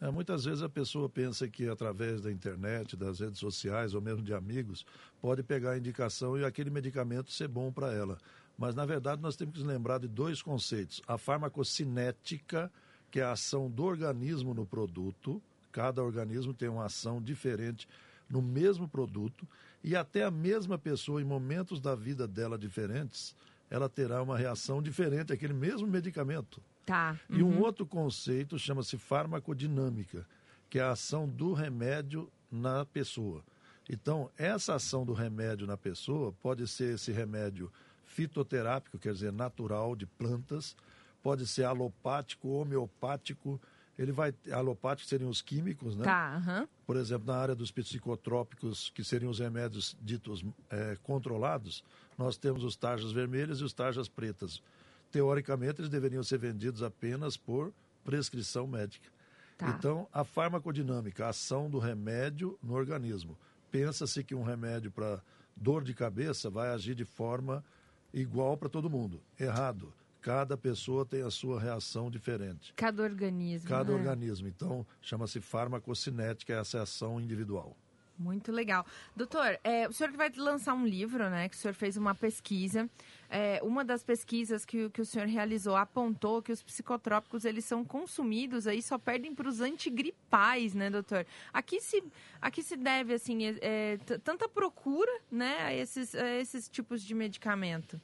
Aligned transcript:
É, 0.00 0.10
muitas 0.10 0.44
vezes 0.44 0.62
a 0.62 0.68
pessoa 0.68 1.08
pensa 1.08 1.48
que 1.48 1.68
através 1.68 2.20
da 2.20 2.30
internet, 2.30 2.96
das 2.96 3.18
redes 3.18 3.38
sociais 3.38 3.94
ou 3.94 4.00
mesmo 4.00 4.22
de 4.22 4.32
amigos, 4.32 4.86
pode 5.20 5.42
pegar 5.42 5.72
a 5.72 5.78
indicação 5.78 6.38
e 6.38 6.44
aquele 6.44 6.70
medicamento 6.70 7.32
ser 7.32 7.48
bom 7.48 7.72
para 7.72 7.92
ela. 7.92 8.16
Mas, 8.56 8.74
na 8.74 8.86
verdade, 8.86 9.20
nós 9.20 9.36
temos 9.36 9.54
que 9.54 9.60
nos 9.60 9.68
lembrar 9.68 9.98
de 9.98 10.08
dois 10.08 10.40
conceitos. 10.40 11.02
A 11.06 11.18
farmacocinética, 11.18 12.70
que 13.10 13.20
é 13.20 13.24
a 13.24 13.32
ação 13.32 13.68
do 13.70 13.84
organismo 13.84 14.54
no 14.54 14.64
produto, 14.64 15.42
cada 15.72 16.02
organismo 16.02 16.54
tem 16.54 16.68
uma 16.68 16.86
ação 16.86 17.20
diferente 17.20 17.88
no 18.28 18.42
mesmo 18.42 18.86
produto, 18.86 19.48
e 19.82 19.96
até 19.96 20.22
a 20.22 20.30
mesma 20.30 20.76
pessoa, 20.78 21.20
em 21.20 21.24
momentos 21.24 21.80
da 21.80 21.94
vida 21.94 22.26
dela 22.26 22.58
diferentes, 22.58 23.34
ela 23.70 23.88
terá 23.88 24.22
uma 24.22 24.36
reação 24.36 24.82
diferente 24.82 25.32
àquele 25.32 25.52
mesmo 25.52 25.86
medicamento. 25.86 26.62
Tá. 26.86 27.18
Uhum. 27.28 27.38
E 27.38 27.42
um 27.42 27.48
uhum. 27.48 27.60
outro 27.62 27.86
conceito 27.86 28.58
chama-se 28.58 28.96
farmacodinâmica, 28.96 30.26
que 30.70 30.78
é 30.78 30.82
a 30.82 30.92
ação 30.92 31.28
do 31.28 31.52
remédio 31.52 32.30
na 32.50 32.84
pessoa. 32.86 33.44
Então, 33.88 34.30
essa 34.36 34.74
ação 34.74 35.04
do 35.04 35.12
remédio 35.12 35.66
na 35.66 35.76
pessoa 35.76 36.32
pode 36.42 36.66
ser 36.66 36.94
esse 36.94 37.10
remédio 37.10 37.72
fitoterápico, 38.04 38.98
quer 38.98 39.12
dizer, 39.12 39.32
natural, 39.32 39.94
de 39.94 40.06
plantas, 40.06 40.76
pode 41.22 41.46
ser 41.46 41.64
alopático, 41.64 42.48
homeopático, 42.48 43.60
ele 43.98 44.12
vai 44.12 44.32
alopático 44.52 45.08
seriam 45.08 45.28
os 45.28 45.42
químicos, 45.42 45.96
né? 45.96 46.04
Tá, 46.04 46.42
uhum. 46.46 46.68
Por 46.86 46.96
exemplo, 46.96 47.26
na 47.26 47.36
área 47.36 47.54
dos 47.54 47.72
psicotrópicos, 47.72 48.90
que 48.94 49.02
seriam 49.02 49.30
os 49.30 49.40
remédios 49.40 49.96
ditos 50.00 50.44
é, 50.70 50.96
controlados, 51.02 51.82
nós 52.16 52.36
temos 52.36 52.62
os 52.62 52.76
tarjas 52.76 53.10
vermelhas 53.10 53.58
e 53.58 53.64
os 53.64 53.72
tarjas 53.72 54.08
pretas 54.08 54.62
teoricamente, 55.10 55.80
eles 55.80 55.90
deveriam 55.90 56.22
ser 56.22 56.38
vendidos 56.38 56.82
apenas 56.82 57.36
por 57.36 57.72
prescrição 58.04 58.66
médica. 58.66 59.08
Tá. 59.56 59.70
Então, 59.70 60.06
a 60.12 60.22
farmacodinâmica, 60.22 61.26
a 61.26 61.30
ação 61.30 61.68
do 61.68 61.78
remédio 61.78 62.58
no 62.62 62.74
organismo. 62.74 63.36
Pensa-se 63.70 64.22
que 64.22 64.34
um 64.34 64.42
remédio 64.42 64.90
para 64.90 65.20
dor 65.56 65.82
de 65.82 65.92
cabeça 65.92 66.48
vai 66.48 66.70
agir 66.70 66.94
de 66.94 67.04
forma 67.04 67.64
igual 68.12 68.56
para 68.56 68.68
todo 68.68 68.88
mundo. 68.88 69.20
Errado. 69.38 69.92
Cada 70.28 70.58
pessoa 70.58 71.06
tem 71.06 71.22
a 71.22 71.30
sua 71.30 71.58
reação 71.58 72.10
diferente. 72.10 72.74
Cada 72.76 73.02
organismo. 73.02 73.66
Cada 73.66 73.92
né? 73.92 73.98
organismo. 73.98 74.46
Então, 74.46 74.86
chama-se 75.00 75.40
farmacocinética, 75.40 76.52
essa 76.52 76.76
é 76.76 76.80
a 76.80 76.82
ação 76.82 77.18
individual. 77.18 77.74
Muito 78.18 78.52
legal. 78.52 78.84
Doutor, 79.16 79.58
é, 79.64 79.88
o 79.88 79.92
senhor 79.92 80.12
vai 80.12 80.30
lançar 80.36 80.74
um 80.74 80.86
livro, 80.86 81.30
né? 81.30 81.48
Que 81.48 81.56
o 81.56 81.58
senhor 81.58 81.72
fez 81.72 81.96
uma 81.96 82.14
pesquisa. 82.14 82.90
É, 83.30 83.58
uma 83.62 83.82
das 83.82 84.04
pesquisas 84.04 84.66
que, 84.66 84.90
que 84.90 85.00
o 85.00 85.06
senhor 85.06 85.26
realizou 85.26 85.74
apontou 85.74 86.42
que 86.42 86.52
os 86.52 86.62
psicotrópicos 86.62 87.46
eles 87.46 87.64
são 87.64 87.82
consumidos 87.82 88.66
aí 88.66 88.82
só 88.82 88.98
perdem 88.98 89.34
para 89.34 89.48
os 89.48 89.62
antigripais, 89.62 90.74
né, 90.74 90.90
doutor? 90.90 91.24
Aqui 91.54 91.80
se, 91.80 92.04
aqui 92.42 92.62
se 92.62 92.76
deve 92.76 93.14
assim 93.14 93.46
é, 93.46 93.56
é 93.62 93.96
tanta 94.22 94.46
procura, 94.46 95.12
né, 95.30 95.56
a 95.62 95.74
esses, 95.74 96.14
a 96.14 96.34
esses 96.34 96.68
tipos 96.68 97.02
de 97.02 97.14
medicamento 97.14 97.98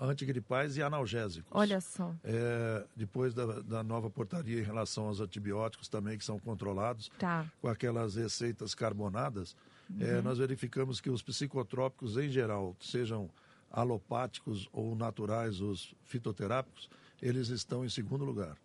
antigripais 0.00 0.76
e 0.76 0.82
analgésicos. 0.82 1.50
Olha 1.50 1.80
só. 1.80 2.14
É, 2.22 2.84
depois 2.94 3.34
da, 3.34 3.46
da, 3.60 3.82
nova 3.82 4.08
portaria 4.08 4.60
em 4.60 4.62
relação 4.62 5.08
aos 5.08 5.20
antibióticos 5.20 5.88
também, 5.88 6.16
que 6.16 6.24
são 6.24 6.38
controlados, 6.38 7.10
tá. 7.18 7.44
com 7.60 7.68
aquelas 7.68 8.14
receitas 8.14 8.74
carbonadas, 8.74 9.56
é, 9.98 10.04
uhum. 10.04 10.18
é, 10.18 10.22
nós 10.22 10.38
verificamos 10.38 11.00
que 11.00 11.10
os 11.10 11.22
psicotrópicos 11.22 12.16
em 12.16 12.28
geral, 12.28 12.76
sejam 12.80 13.28
alopáticos 13.70 14.68
ou 14.72 14.94
naturais, 14.94 15.60
os 15.60 15.94
fitoterápicos, 16.04 16.88
eles 17.20 17.48
estão 17.48 17.84
em 17.84 17.88
segundo 17.88 18.24
lugar. 18.24 18.56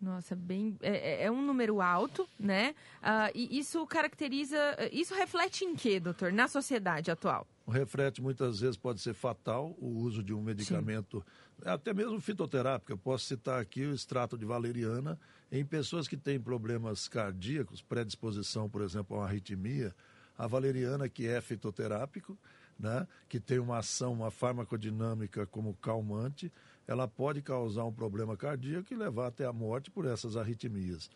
Nossa, 0.00 0.34
bem. 0.34 0.76
É, 0.82 1.22
é, 1.22 1.24
é 1.24 1.30
um 1.30 1.40
número 1.40 1.80
alto, 1.80 2.28
né? 2.38 2.74
Uh, 3.00 3.30
e 3.34 3.58
isso 3.58 3.86
caracteriza. 3.86 4.58
Isso 4.92 5.14
reflete 5.14 5.64
em 5.64 5.74
quê, 5.74 5.98
doutor, 5.98 6.30
na 6.32 6.46
sociedade 6.46 7.10
atual? 7.10 7.46
O 7.66 7.70
reflete 7.70 8.20
muitas 8.20 8.60
vezes 8.60 8.76
pode 8.76 9.00
ser 9.00 9.14
fatal, 9.14 9.74
o 9.78 9.86
uso 9.86 10.22
de 10.22 10.34
um 10.34 10.42
medicamento, 10.42 11.24
Sim. 11.62 11.68
até 11.70 11.94
mesmo 11.94 12.20
fitoterápico. 12.20 12.92
Eu 12.92 12.98
posso 12.98 13.24
citar 13.24 13.60
aqui 13.60 13.86
o 13.86 13.94
extrato 13.94 14.36
de 14.36 14.44
valeriana 14.44 15.18
em 15.50 15.64
pessoas 15.64 16.06
que 16.06 16.16
têm 16.16 16.38
problemas 16.38 17.08
cardíacos, 17.08 17.80
predisposição, 17.80 18.68
por 18.68 18.82
exemplo, 18.82 19.16
a 19.16 19.20
uma 19.20 19.26
arritmia. 19.26 19.94
A 20.36 20.46
valeriana, 20.46 21.08
que 21.08 21.26
é 21.26 21.40
fitoterápico, 21.40 22.36
né, 22.78 23.06
que 23.28 23.40
tem 23.40 23.58
uma 23.58 23.78
ação, 23.78 24.12
uma 24.12 24.30
farmacodinâmica 24.30 25.46
como 25.46 25.74
calmante, 25.74 26.52
ela 26.86 27.08
pode 27.08 27.40
causar 27.40 27.84
um 27.84 27.92
problema 27.92 28.36
cardíaco 28.36 28.92
e 28.92 28.96
levar 28.96 29.28
até 29.28 29.46
a 29.46 29.52
morte 29.52 29.90
por 29.90 30.04
essas 30.04 30.36
arritmias. 30.36 31.08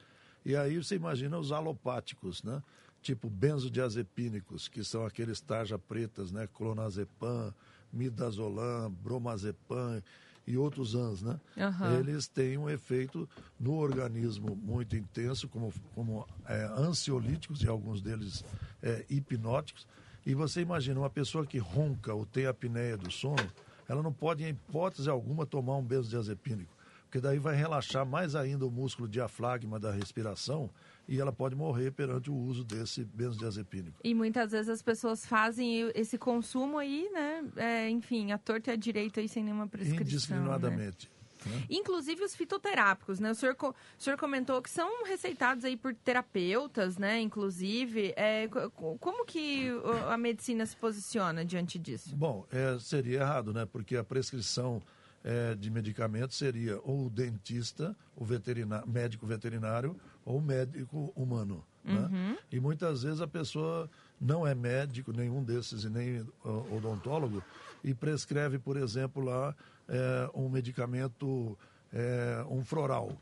E 0.44 0.56
aí 0.56 0.76
você 0.76 0.94
imagina 0.94 1.38
os 1.38 1.52
alopáticos, 1.52 2.42
né? 2.42 2.62
Tipo 3.00 3.30
benzodiazepínicos, 3.30 4.68
que 4.68 4.82
são 4.82 5.06
aqueles 5.06 5.40
tarja 5.40 5.78
pretas, 5.78 6.32
né? 6.32 6.48
Clonazepam, 6.52 7.54
midazolam, 7.92 8.90
bromazepam 8.90 10.02
e 10.48 10.56
outros 10.56 10.94
ANS, 10.94 11.20
né? 11.20 11.38
Uhum. 11.56 11.98
Eles 11.98 12.26
têm 12.26 12.56
um 12.56 12.70
efeito 12.70 13.28
no 13.60 13.74
organismo 13.74 14.56
muito 14.56 14.96
intenso, 14.96 15.46
como, 15.46 15.72
como 15.94 16.26
é, 16.46 16.64
ansiolíticos 16.74 17.62
e 17.62 17.68
alguns 17.68 18.00
deles 18.00 18.42
é, 18.82 19.04
hipnóticos. 19.10 19.86
E 20.24 20.34
você 20.34 20.62
imagina 20.62 21.00
uma 21.00 21.10
pessoa 21.10 21.46
que 21.46 21.58
ronca 21.58 22.14
ou 22.14 22.24
tem 22.24 22.46
apneia 22.46 22.96
do 22.96 23.10
sono, 23.10 23.46
ela 23.86 24.02
não 24.02 24.12
pode, 24.12 24.42
em 24.42 24.48
hipótese 24.48 25.10
alguma, 25.10 25.44
tomar 25.44 25.76
um 25.76 25.84
benzodiazepínico, 25.84 26.74
porque 27.02 27.20
daí 27.20 27.38
vai 27.38 27.54
relaxar 27.54 28.06
mais 28.06 28.34
ainda 28.34 28.66
o 28.66 28.70
músculo 28.70 29.06
diafragma 29.06 29.78
da 29.78 29.92
respiração 29.92 30.70
e 31.08 31.18
ela 31.18 31.32
pode 31.32 31.56
morrer 31.56 31.90
perante 31.90 32.30
o 32.30 32.34
uso 32.34 32.62
desse 32.62 33.02
benzodiazepínico. 33.02 33.98
E 34.04 34.14
muitas 34.14 34.52
vezes 34.52 34.68
as 34.68 34.82
pessoas 34.82 35.24
fazem 35.24 35.90
esse 35.94 36.18
consumo 36.18 36.76
aí, 36.78 37.08
né? 37.10 37.44
É, 37.56 37.88
enfim, 37.88 38.30
a 38.30 38.38
torta 38.38 38.70
e 38.70 38.74
a 38.74 38.76
direita 38.76 39.20
aí 39.20 39.28
sem 39.28 39.42
nenhuma 39.42 39.66
prescrição. 39.66 39.98
Né? 39.98 40.02
Indiscriminadamente. 40.02 41.06
Né? 41.06 41.18
Né? 41.46 41.64
Inclusive 41.70 42.24
os 42.24 42.34
fitoterápicos, 42.34 43.20
né? 43.20 43.30
O 43.30 43.34
senhor, 43.34 43.56
o 43.60 43.74
senhor 43.96 44.18
comentou 44.18 44.60
que 44.60 44.68
são 44.68 45.04
receitados 45.04 45.64
aí 45.64 45.76
por 45.76 45.94
terapeutas, 45.94 46.98
né? 46.98 47.20
Inclusive, 47.20 48.12
é, 48.16 48.48
como 49.00 49.24
que 49.24 49.68
a 50.08 50.16
medicina 50.18 50.66
se 50.66 50.76
posiciona 50.76 51.44
diante 51.44 51.78
disso? 51.78 52.14
Bom, 52.14 52.44
é, 52.50 52.78
seria 52.78 53.20
errado, 53.20 53.52
né? 53.52 53.66
Porque 53.66 53.96
a 53.96 54.04
prescrição 54.04 54.82
é, 55.24 55.54
de 55.54 55.70
medicamentos 55.70 56.36
seria 56.36 56.80
ou 56.82 57.06
o 57.06 57.10
dentista, 57.10 57.96
o 58.16 58.24
veterinário, 58.24 58.88
médico 58.88 59.26
veterinário 59.26 59.96
ou 60.28 60.38
o 60.38 60.42
médico 60.42 61.10
humano. 61.16 61.64
Né? 61.82 61.94
Uhum. 61.94 62.08
Né? 62.08 62.38
E 62.52 62.60
muitas 62.60 63.02
vezes 63.02 63.22
a 63.22 63.26
pessoa 63.26 63.90
não 64.20 64.46
é 64.46 64.54
médico, 64.54 65.10
nenhum 65.10 65.42
desses, 65.42 65.84
e 65.84 65.88
nem 65.88 66.26
odontólogo, 66.70 67.42
e 67.82 67.94
prescreve, 67.94 68.58
por 68.58 68.76
exemplo, 68.76 69.24
lá 69.24 69.54
é, 69.88 70.30
um 70.34 70.50
medicamento, 70.50 71.56
é, 71.92 72.44
um 72.50 72.62
floral. 72.62 73.12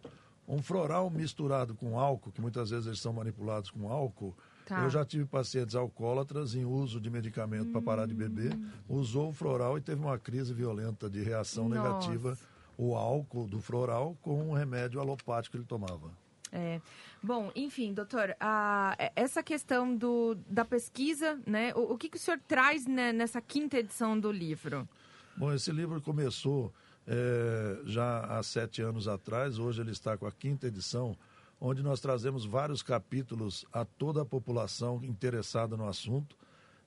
Um 0.49 0.61
floral 0.61 1.09
misturado 1.09 1.75
com 1.75 1.99
álcool, 1.99 2.33
que 2.33 2.41
muitas 2.41 2.71
vezes 2.71 2.87
eles 2.87 3.01
são 3.01 3.13
manipulados 3.13 3.71
com 3.71 3.89
álcool. 3.91 4.35
Tá. 4.65 4.83
Eu 4.83 4.91
já 4.91 5.05
tive 5.05 5.27
pacientes 5.27 5.77
alcoólatras 5.77 6.57
em 6.57 6.65
uso 6.65 7.01
de 7.01 7.09
medicamento 7.09 7.69
hum. 7.69 7.73
para 7.73 7.83
parar 7.83 8.07
de 8.07 8.15
beber, 8.15 8.53
hum. 8.53 8.69
usou 8.89 9.29
o 9.29 9.33
floral 9.33 9.79
e 9.79 9.81
teve 9.81 10.01
uma 10.01 10.19
crise 10.19 10.53
violenta 10.53 11.09
de 11.09 11.23
reação 11.23 11.69
Nossa. 11.69 11.83
negativa, 11.83 12.37
o 12.77 12.97
álcool 12.97 13.47
do 13.47 13.61
floral 13.61 14.17
com 14.21 14.51
um 14.51 14.53
remédio 14.53 15.01
alopático 15.01 15.53
que 15.53 15.59
ele 15.59 15.67
tomava. 15.67 16.26
É. 16.53 16.81
Bom, 17.23 17.51
enfim, 17.57 17.93
doutor, 17.93 18.37
a, 18.39 18.97
essa 19.17 19.43
questão 19.43 19.97
do, 19.97 20.37
da 20.49 20.65
pesquisa, 20.65 21.41
né? 21.47 21.73
O, 21.75 21.95
o 21.95 21.99
que, 21.99 22.09
que 22.09 22.17
o 22.17 22.21
senhor 22.21 22.41
traz 22.47 22.87
né, 22.87 23.13
nessa 23.13 23.41
quinta 23.41 23.79
edição 23.79 24.19
do 24.19 24.31
livro? 24.31 24.89
Bom, 25.37 25.53
esse 25.53 25.71
livro 25.73 26.01
começou 26.01 26.73
é, 27.07 27.79
já 27.85 28.21
há 28.21 28.43
sete 28.43 28.83
anos 28.83 29.07
atrás, 29.07 29.59
hoje 29.59 29.81
ele 29.81 29.93
está 29.93 30.17
com 30.17 30.27
a 30.27 30.33
quinta 30.33 30.67
edição, 30.67 31.17
onde 31.61 31.83
nós 31.83 32.01
trazemos 32.01 32.45
vários 32.45 32.83
capítulos 32.83 33.65
a 33.73 33.85
toda 33.85 34.23
a 34.23 34.25
população 34.25 35.03
interessada 35.05 35.77
no 35.77 35.89
assunto, 35.89 36.37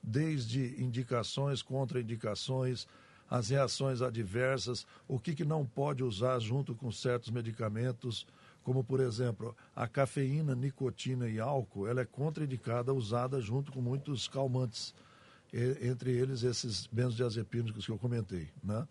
desde 0.02 0.82
indicações, 0.82 1.62
contraindicações, 1.62 2.88
as 3.30 3.50
reações 3.50 4.02
adversas, 4.02 4.88
o 5.08 5.20
que, 5.20 5.36
que 5.36 5.46
não 5.46 5.66
pode 5.66 6.04
usar 6.04 6.40
junto 6.40 6.74
com 6.74 6.92
certos 6.92 7.30
medicamentos, 7.30 8.26
como 8.70 8.84
por 8.84 9.00
exemplo 9.00 9.58
a 9.76 9.88
cafeína, 9.88 10.54
nicotina 10.54 11.28
e 11.28 11.40
álcool, 11.40 11.88
ela 11.88 12.02
é 12.02 12.06
contraindicada 12.06 12.94
usada 12.94 13.42
junto 13.42 13.72
com 13.72 13.82
muitos 13.82 14.28
calmantes, 14.28 14.94
entre 15.82 16.12
eles 16.12 16.44
esses 16.44 16.86
benzodiazepínicos 16.86 17.84
que 17.84 17.92
eu 17.92 17.98
comentei, 17.98 18.48
né? 18.64 18.88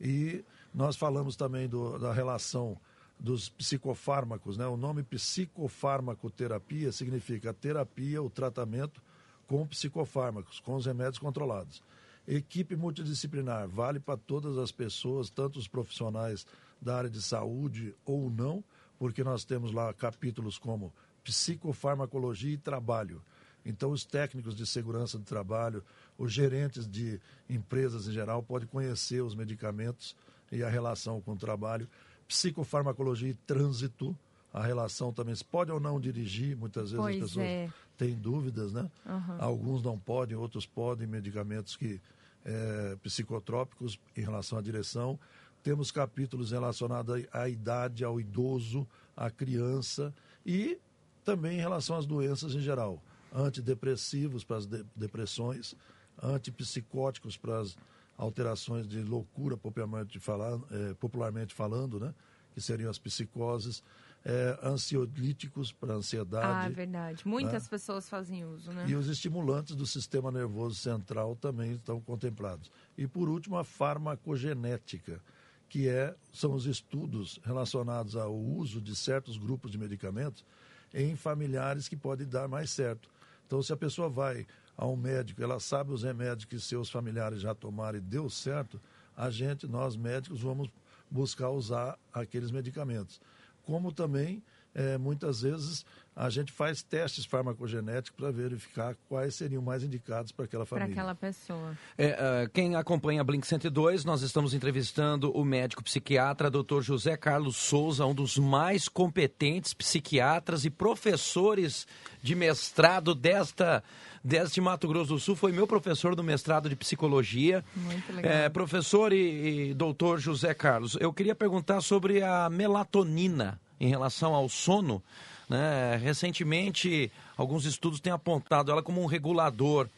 E 0.00 0.42
nós 0.72 0.96
falamos 0.96 1.36
também 1.36 1.68
do, 1.68 1.98
da 1.98 2.10
relação 2.10 2.80
dos 3.20 3.50
psicofármacos, 3.50 4.56
né? 4.56 4.66
O 4.66 4.78
nome 4.78 5.02
psicofarmacoterapia 5.02 6.90
significa 6.90 7.52
terapia, 7.52 8.22
o 8.22 8.30
tratamento 8.30 9.02
com 9.46 9.66
psicofármacos, 9.66 10.58
com 10.58 10.74
os 10.74 10.86
remédios 10.86 11.18
controlados. 11.18 11.82
Equipe 12.26 12.74
multidisciplinar 12.74 13.68
vale 13.68 14.00
para 14.00 14.16
todas 14.16 14.56
as 14.56 14.72
pessoas, 14.72 15.28
tanto 15.28 15.58
os 15.58 15.68
profissionais 15.68 16.46
da 16.80 16.96
área 16.96 17.10
de 17.10 17.20
saúde 17.20 17.94
ou 18.06 18.30
não, 18.30 18.64
porque 18.98 19.22
nós 19.22 19.44
temos 19.44 19.72
lá 19.72 19.92
capítulos 19.92 20.58
como 20.58 20.92
psicofarmacologia 21.22 22.54
e 22.54 22.58
trabalho. 22.58 23.22
Então, 23.64 23.90
os 23.90 24.04
técnicos 24.04 24.56
de 24.56 24.66
segurança 24.66 25.18
do 25.18 25.24
trabalho, 25.24 25.84
os 26.16 26.32
gerentes 26.32 26.86
de 26.86 27.20
empresas 27.48 28.08
em 28.08 28.12
geral, 28.12 28.42
podem 28.42 28.66
conhecer 28.66 29.22
os 29.22 29.34
medicamentos 29.34 30.16
e 30.50 30.62
a 30.62 30.68
relação 30.68 31.20
com 31.20 31.32
o 31.32 31.36
trabalho 31.36 31.88
psicofarmacologia 32.26 33.30
e 33.30 33.34
trânsito, 33.34 34.16
a 34.52 34.62
relação 34.62 35.12
também. 35.12 35.34
Se 35.34 35.44
pode 35.44 35.72
ou 35.72 35.80
não 35.80 35.98
dirigir, 35.98 36.56
muitas 36.56 36.90
vezes 36.90 37.04
pois 37.04 37.16
as 37.16 37.22
pessoas 37.22 37.46
é. 37.46 37.70
têm 37.96 38.14
dúvidas, 38.14 38.72
né? 38.72 38.90
Uhum. 39.06 39.36
Alguns 39.38 39.82
não 39.82 39.98
podem, 39.98 40.36
outros 40.36 40.66
podem, 40.66 41.06
medicamentos 41.06 41.76
que 41.76 42.00
é, 42.44 42.96
psicotrópicos 43.02 43.98
em 44.16 44.20
relação 44.20 44.58
à 44.58 44.62
direção. 44.62 45.18
Temos 45.62 45.90
capítulos 45.90 46.50
relacionados 46.50 47.24
à 47.32 47.48
idade, 47.48 48.04
ao 48.04 48.20
idoso, 48.20 48.86
à 49.16 49.30
criança 49.30 50.14
e 50.44 50.78
também 51.24 51.58
em 51.58 51.60
relação 51.60 51.96
às 51.96 52.06
doenças 52.06 52.54
em 52.54 52.60
geral. 52.60 53.02
Antidepressivos 53.32 54.44
para 54.44 54.56
as 54.56 54.66
de 54.66 54.84
depressões, 54.96 55.76
antipsicóticos 56.22 57.36
para 57.36 57.60
as 57.60 57.76
alterações 58.16 58.88
de 58.88 59.02
loucura, 59.02 59.56
popularmente 59.56 60.18
falando, 60.18 60.66
é, 60.70 60.94
popularmente 60.94 61.54
falando 61.54 62.00
né? 62.00 62.14
que 62.52 62.60
seriam 62.60 62.90
as 62.90 62.98
psicoses, 62.98 63.82
é, 64.24 64.58
ansiolíticos 64.62 65.72
para 65.72 65.94
ansiedade. 65.94 66.66
Ah, 66.66 66.68
verdade. 66.68 67.26
Muitas 67.26 67.64
né? 67.64 67.68
pessoas 67.70 68.08
fazem 68.08 68.44
uso, 68.44 68.72
né? 68.72 68.84
E 68.88 68.94
os 68.94 69.06
estimulantes 69.06 69.76
do 69.76 69.86
sistema 69.86 70.30
nervoso 70.30 70.74
central 70.74 71.36
também 71.36 71.72
estão 71.72 72.00
contemplados. 72.00 72.70
E 72.96 73.06
por 73.06 73.28
último, 73.28 73.56
a 73.56 73.64
farmacogenética, 73.64 75.20
que 75.68 75.88
é, 75.88 76.14
são 76.32 76.54
os 76.54 76.66
estudos 76.66 77.38
relacionados 77.44 78.16
ao 78.16 78.34
uso 78.34 78.80
de 78.80 78.96
certos 78.96 79.36
grupos 79.36 79.70
de 79.70 79.78
medicamentos 79.78 80.44
em 80.92 81.14
familiares 81.14 81.88
que 81.88 81.96
podem 81.96 82.26
dar 82.26 82.48
mais 82.48 82.70
certo. 82.70 83.10
Então, 83.46 83.62
se 83.62 83.72
a 83.72 83.76
pessoa 83.76 84.08
vai 84.08 84.46
a 84.76 84.86
um 84.86 84.96
médico, 84.96 85.42
ela 85.42 85.58
sabe 85.58 85.92
os 85.92 86.02
remédios 86.02 86.44
que 86.44 86.58
seus 86.58 86.88
familiares 86.88 87.40
já 87.40 87.54
tomaram 87.54 87.98
e 87.98 88.00
deu 88.00 88.30
certo, 88.30 88.80
a 89.16 89.30
gente, 89.30 89.66
nós 89.66 89.96
médicos, 89.96 90.40
vamos 90.40 90.70
buscar 91.10 91.50
usar 91.50 91.98
aqueles 92.12 92.50
medicamentos. 92.50 93.20
Como 93.64 93.92
também, 93.92 94.42
é, 94.78 94.96
muitas 94.96 95.40
vezes, 95.40 95.84
a 96.14 96.30
gente 96.30 96.52
faz 96.52 96.84
testes 96.84 97.24
farmacogenéticos 97.24 98.16
para 98.16 98.30
verificar 98.30 98.96
quais 99.08 99.34
seriam 99.34 99.60
mais 99.60 99.82
indicados 99.82 100.30
para 100.30 100.44
aquela 100.44 100.64
família. 100.64 100.94
Para 100.94 101.02
aquela 101.02 101.14
pessoa. 101.16 101.76
É, 101.96 102.12
uh, 102.44 102.50
quem 102.50 102.76
acompanha 102.76 103.20
a 103.20 103.24
Blink 103.24 103.44
102, 103.44 104.04
nós 104.04 104.22
estamos 104.22 104.54
entrevistando 104.54 105.32
o 105.32 105.44
médico 105.44 105.82
psiquiatra 105.82 106.48
Dr. 106.48 106.80
José 106.80 107.16
Carlos 107.16 107.56
Souza, 107.56 108.06
um 108.06 108.14
dos 108.14 108.38
mais 108.38 108.88
competentes 108.88 109.74
psiquiatras 109.74 110.64
e 110.64 110.70
professores 110.70 111.84
de 112.22 112.36
mestrado 112.36 113.14
desta 113.14 113.82
deste 114.22 114.60
Mato 114.60 114.86
Grosso 114.88 115.14
do 115.14 115.20
Sul, 115.20 115.36
foi 115.36 115.52
meu 115.52 115.66
professor 115.66 116.14
do 116.14 116.22
mestrado 116.22 116.68
de 116.68 116.76
psicologia. 116.76 117.64
Muito 117.74 118.12
legal. 118.12 118.30
É, 118.30 118.48
professor 118.48 119.12
e, 119.12 119.70
e 119.70 119.74
doutor 119.74 120.18
José 120.18 120.52
Carlos, 120.52 120.98
eu 121.00 121.12
queria 121.12 121.34
perguntar 121.34 121.80
sobre 121.80 122.22
a 122.22 122.50
melatonina 122.50 123.58
em 123.80 123.88
relação 123.88 124.34
ao 124.34 124.48
sono. 124.48 125.02
Né? 125.48 125.96
Recentemente, 125.96 127.10
alguns 127.36 127.64
estudos 127.64 128.00
têm 128.00 128.12
apontado 128.12 128.70
ela 128.70 128.82
como 128.82 129.02
um 129.02 129.06
regulador. 129.06 129.88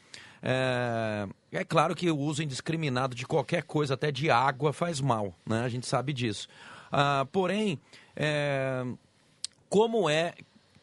É, 0.43 1.29
é, 1.53 1.65
claro 1.65 1.94
que 1.94 2.11
o 2.11 2.19
uso 2.19 2.43
indiscriminado 2.43 3.15
de 3.15 3.27
qualquer 3.27 3.62
coisa, 3.62 3.94
até 3.94 4.11
de 4.11 4.31
água, 4.31 4.73
faz 4.73 5.00
mal, 5.00 5.35
né? 5.47 5.62
a 5.62 5.69
gente 5.69 5.87
sabe 5.87 6.12
disso. 6.12 6.49
Ah, 6.91 7.27
porém, 7.31 7.79
é, 8.17 8.85
como 9.69 10.09
é 10.09 10.35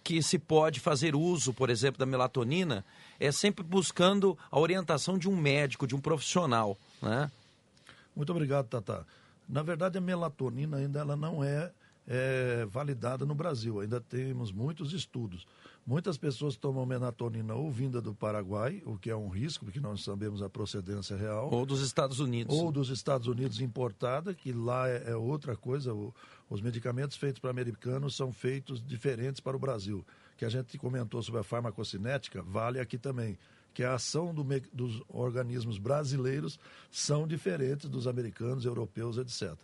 que 0.04 0.24
se 0.24 0.40
pode 0.40 0.80
fazer 0.80 1.16
uso, 1.16 1.54
por 1.54 1.70
exemplo, 1.70 2.00
da 2.00 2.06
melatonina 2.06 2.86
é 3.20 3.30
sempre 3.32 3.64
buscando 3.64 4.38
a 4.50 4.58
orientação 4.58 5.18
de 5.18 5.28
um 5.28 5.36
médico, 5.36 5.86
de 5.86 5.96
um 5.96 6.00
profissional, 6.00 6.78
né? 7.02 7.30
Muito 8.16 8.32
obrigado, 8.32 8.68
Tata. 8.68 9.06
Na 9.50 9.62
verdade, 9.62 9.98
a 9.98 10.02
melatonina 10.02 10.78
ainda 10.78 11.00
ela 11.00 11.16
não 11.16 11.44
é, 11.44 11.72
é 12.08 12.66
validada 12.66 13.26
no 13.26 13.36
Brasil. 13.36 13.80
Ainda 13.80 14.00
temos 14.00 14.52
muitos 14.52 14.94
estudos. 14.94 15.46
Muitas 15.86 16.18
pessoas 16.18 16.56
tomam 16.58 16.86
melatonina 16.86 17.54
ou 17.54 17.72
vinda 17.72 18.02
do 18.02 18.14
Paraguai, 18.14 18.82
o 18.86 18.98
que 18.98 19.10
é 19.10 19.16
um 19.16 19.30
risco, 19.30 19.66
porque 19.66 19.80
nós 19.80 20.04
sabemos 20.04 20.42
a 20.42 20.50
procedência 20.50 21.16
real. 21.16 21.50
Ou 21.52 21.66
dos 21.66 21.82
Estados 21.82 22.20
Unidos. 22.20 22.58
Ou 22.58 22.72
dos 22.72 22.90
Estados 22.90 23.28
Unidos 23.28 23.62
importada, 23.62 24.34
que 24.34 24.52
lá 24.52 24.90
é, 24.90 25.12
é 25.12 25.16
outra 25.16 25.56
coisa. 25.56 25.94
O, 25.94 26.14
os 26.50 26.62
medicamentos 26.62 27.16
feitos 27.16 27.40
para 27.40 27.52
americanos 27.52 28.16
são 28.16 28.32
feitos 28.32 28.86
diferentes 28.86 29.40
para 29.40 29.56
o 29.56 29.60
Brasil 29.60 30.06
que 30.38 30.46
a 30.46 30.50
gente 30.50 30.78
comentou 30.78 31.22
sobre 31.22 31.42
a 31.42 31.44
farmacocinética, 31.44 32.42
vale 32.44 32.80
aqui 32.80 32.98
também. 32.98 33.38
Que 33.74 33.84
a 33.84 33.96
ação 33.96 34.34
do, 34.34 34.44
dos 34.72 35.04
organismos 35.10 35.78
brasileiros 35.78 36.60
são 36.90 37.28
diferentes 37.28 37.90
dos 37.90 38.08
americanos, 38.08 38.66
europeus, 38.66 39.18
etc. 39.18 39.56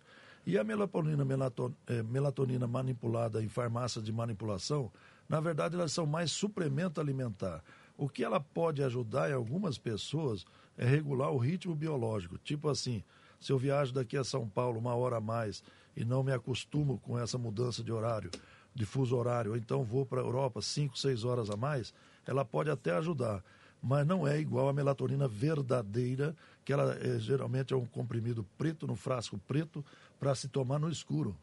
E 0.46 0.58
a 0.58 0.64
melatonina, 0.64 1.24
melaton, 1.24 1.74
eh, 1.88 2.04
melatonina 2.04 2.68
manipulada 2.68 3.42
em 3.42 3.48
farmácias 3.48 4.04
de 4.04 4.12
manipulação, 4.12 4.92
na 5.28 5.40
verdade, 5.40 5.76
elas 5.76 5.94
são 5.94 6.06
mais 6.06 6.32
suplemento 6.32 7.00
alimentar. 7.00 7.64
O 7.98 8.10
que 8.10 8.24
ela 8.24 8.40
pode 8.40 8.84
ajudar 8.84 9.30
em 9.30 9.34
algumas 9.34 9.78
pessoas 9.78 10.46
é 10.78 10.86
regular 10.86 11.32
o 11.32 11.38
ritmo 11.38 11.74
biológico. 11.76 12.38
Tipo 12.38 12.70
assim, 12.70 13.04
se 13.40 13.52
eu 13.52 13.58
viajo 13.58 13.94
daqui 13.94 14.18
a 14.18 14.24
São 14.24 14.48
Paulo 14.48 14.80
uma 14.80 14.96
hora 14.96 15.18
a 15.18 15.22
mais 15.22 15.64
e 15.96 16.04
não 16.04 16.24
me 16.24 16.32
acostumo 16.32 16.98
com 17.00 17.18
essa 17.18 17.38
mudança 17.38 17.84
de 17.84 17.92
horário, 17.92 18.32
de 18.76 18.86
fuso 18.86 19.16
horário, 19.16 19.52
ou 19.52 19.58
então 19.58 19.84
vou 19.84 20.06
para 20.06 20.20
a 20.20 20.24
Europa 20.24 20.62
5, 20.62 20.98
6 20.98 21.24
horas 21.24 21.50
a 21.50 21.56
mais, 21.56 21.94
ela 22.26 22.44
pode 22.44 22.70
até 22.70 22.92
ajudar, 22.92 23.44
mas 23.84 24.08
não 24.08 24.26
é 24.26 24.40
igual 24.40 24.70
a 24.70 24.74
melatonina 24.74 25.28
verdadeira, 25.28 26.34
que 26.64 26.72
ela 26.72 26.96
é, 26.96 27.20
geralmente 27.20 27.74
é 27.74 27.78
um 27.78 27.86
comprimido 27.86 28.46
preto, 28.58 28.88
no 28.88 28.96
frasco 28.96 29.38
preto, 29.46 29.84
para 30.18 30.34
se 30.34 30.48
tomar 30.48 30.80
no 30.80 30.90
escuro. 30.90 31.36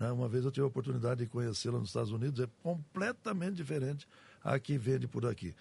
Né? 0.00 0.10
Uma 0.10 0.28
vez 0.28 0.46
eu 0.46 0.50
tive 0.50 0.64
a 0.64 0.68
oportunidade 0.68 1.22
de 1.22 1.30
conhecê-la 1.30 1.78
nos 1.78 1.90
Estados 1.90 2.10
Unidos, 2.10 2.40
é 2.40 2.48
completamente 2.62 3.56
diferente 3.56 4.08
a 4.42 4.58
que 4.58 4.78
vende 4.78 5.06
por 5.06 5.26
aqui. 5.26 5.54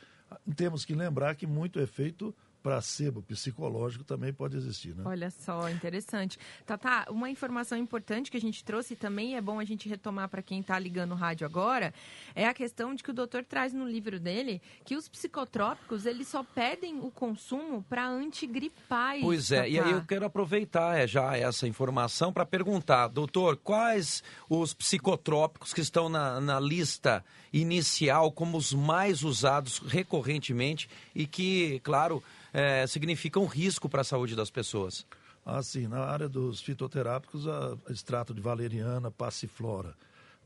Temos 0.55 0.85
que 0.85 0.95
lembrar 0.95 1.35
que 1.35 1.45
muito 1.45 1.77
é 1.77 1.85
feito 1.85 2.33
placebo 2.61 3.21
psicológico 3.21 4.03
também 4.03 4.33
pode 4.33 4.57
existir, 4.57 4.95
né? 4.95 5.03
Olha 5.05 5.29
só, 5.31 5.69
interessante. 5.69 6.37
Tata, 6.65 7.09
uma 7.11 7.29
informação 7.29 7.77
importante 7.77 8.29
que 8.29 8.37
a 8.37 8.41
gente 8.41 8.63
trouxe 8.63 8.95
também 8.95 9.35
é 9.35 9.41
bom 9.41 9.59
a 9.59 9.65
gente 9.65 9.87
retomar 9.87 10.29
para 10.29 10.41
quem 10.41 10.59
está 10.59 10.77
ligando 10.77 11.11
o 11.11 11.15
rádio 11.15 11.45
agora, 11.45 11.93
é 12.35 12.47
a 12.47 12.53
questão 12.53 12.93
de 12.93 13.03
que 13.03 13.11
o 13.11 13.13
doutor 13.13 13.43
traz 13.43 13.73
no 13.73 13.87
livro 13.87 14.19
dele 14.19 14.61
que 14.83 14.95
os 14.95 15.07
psicotrópicos, 15.07 16.05
eles 16.05 16.27
só 16.27 16.43
pedem 16.43 16.99
o 16.99 17.11
consumo 17.11 17.83
para 17.83 18.07
antigripais. 18.07 19.21
Pois 19.21 19.51
é, 19.51 19.57
Tata. 19.57 19.69
e 19.69 19.79
aí 19.79 19.91
eu 19.91 20.03
quero 20.03 20.25
aproveitar 20.25 20.97
é, 20.97 21.07
já 21.07 21.37
essa 21.37 21.67
informação 21.67 22.33
para 22.33 22.45
perguntar, 22.45 23.07
doutor, 23.07 23.57
quais 23.57 24.23
os 24.49 24.73
psicotrópicos 24.73 25.73
que 25.73 25.81
estão 25.81 26.09
na, 26.09 26.39
na 26.41 26.59
lista 26.59 27.23
inicial 27.51 28.31
como 28.31 28.57
os 28.57 28.73
mais 28.73 29.23
usados 29.23 29.79
recorrentemente 29.79 30.89
e 31.15 31.25
que, 31.25 31.79
claro, 31.83 32.23
é, 32.57 32.87
significam 32.87 33.45
risco 33.45 33.87
para 33.87 34.01
a 34.01 34.03
saúde 34.03 34.35
das 34.35 34.49
pessoas? 34.49 35.05
Assim, 35.45 35.87
na 35.87 35.99
área 35.99 36.27
dos 36.27 36.59
fitoterápicos, 36.59 37.47
a 37.47 37.77
extrato 37.87 38.33
de 38.33 38.41
valeriana, 38.41 39.11
passiflora. 39.11 39.93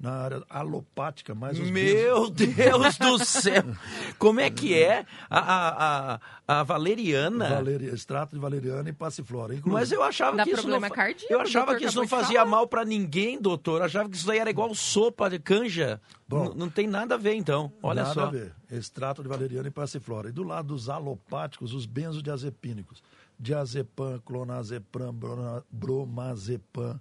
Na 0.01 0.13
área 0.13 0.43
alopática, 0.49 1.35
mais 1.35 1.59
os 1.59 1.69
Meu 1.69 2.27
Deus 2.31 2.97
do 2.97 3.19
céu! 3.23 3.63
Como 4.17 4.39
é 4.39 4.49
que 4.49 4.73
é 4.73 5.05
a, 5.29 5.39
a, 5.39 6.15
a, 6.15 6.19
a 6.59 6.63
valeriana? 6.63 7.47
Valeri, 7.49 7.85
extrato 7.85 8.33
de 8.33 8.41
valeriana 8.41 8.89
e 8.89 8.93
passiflora. 8.93 9.53
Inclusive, 9.53 9.79
Mas 9.79 9.91
eu 9.91 10.01
achava 10.01 10.37
Dá 10.37 10.43
que 10.43 10.53
isso 10.53 10.67
não, 10.67 10.81
cardíaco, 10.89 11.31
eu 11.31 11.39
achava 11.39 11.75
que 11.75 11.85
isso 11.85 11.99
não 11.99 12.07
fazia 12.07 12.39
falar. 12.39 12.49
mal 12.49 12.67
para 12.67 12.83
ninguém, 12.83 13.39
doutor. 13.39 13.81
Eu 13.81 13.85
achava 13.85 14.09
que 14.09 14.15
isso 14.15 14.31
aí 14.31 14.39
era 14.39 14.49
igual 14.49 14.73
sopa 14.73 15.29
de 15.29 15.37
canja. 15.37 16.01
Bom. 16.27 16.51
Não 16.55 16.67
tem 16.67 16.87
nada 16.87 17.13
a 17.13 17.17
ver, 17.19 17.35
então. 17.35 17.71
Olha 17.83 18.01
Nada 18.01 18.13
só. 18.15 18.21
a 18.21 18.31
ver. 18.31 18.55
Extrato 18.71 19.21
de 19.21 19.29
valeriana 19.29 19.67
e 19.67 19.71
passiflora. 19.71 20.29
E 20.29 20.31
do 20.31 20.41
lado 20.41 20.69
dos 20.69 20.89
alopáticos, 20.89 21.75
os 21.75 21.85
benzodiazepínicos. 21.85 23.03
Diazepam, 23.39 24.19
clonazepam, 24.25 25.13
bromazepam, 25.71 26.99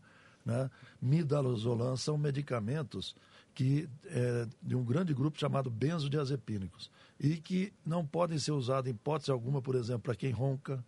né? 0.51 0.71
Midazolam 1.01 1.97
são 1.97 2.19
medicamentos 2.19 3.15
que 3.55 3.89
é, 4.07 4.47
de 4.63 4.75
um 4.77 4.85
grande 4.85 5.13
grupo 5.15 5.39
chamado 5.39 5.71
benzodiazepínicos 5.71 6.91
e 7.19 7.37
que 7.37 7.73
não 7.85 8.05
podem 8.07 8.39
ser 8.39 8.53
usados 8.53 8.89
em 8.89 8.95
hipótese 8.95 9.31
alguma, 9.31 9.61
por 9.63 9.75
exemplo, 9.75 10.03
para 10.03 10.15
quem 10.15 10.31
ronca, 10.31 10.85